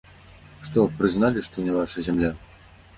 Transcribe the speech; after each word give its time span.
Што, 0.69 0.87
прызналі, 1.03 1.45
што 1.51 1.57
не 1.69 1.79
ваша 1.79 1.99
зямля? 2.11 2.37